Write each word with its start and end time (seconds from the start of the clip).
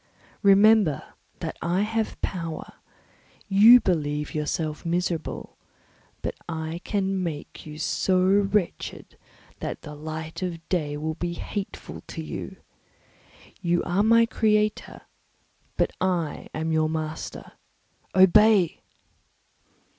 Remember 0.41 1.13
that 1.41 1.57
I 1.61 1.81
have 1.81 2.19
power; 2.23 2.73
you 3.47 3.79
believe 3.79 4.33
yourself 4.33 4.83
miserable, 4.83 5.57
but 6.23 6.33
I 6.49 6.81
can 6.83 7.21
make 7.21 7.67
you 7.67 7.77
so 7.77 8.17
wretched 8.25 9.15
that 9.59 9.83
the 9.83 9.93
light 9.93 10.41
of 10.41 10.67
day 10.69 10.97
will 10.97 11.13
be 11.13 11.33
hateful 11.33 12.01
to 12.07 12.23
you. 12.23 12.55
You 13.61 13.83
are 13.83 14.01
my 14.01 14.25
creator, 14.25 15.01
but 15.77 15.91
I 16.01 16.49
am 16.51 16.71
your 16.71 16.89
master; 16.89 17.51
obey!" 18.15 18.81